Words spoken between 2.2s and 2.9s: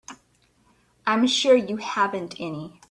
any.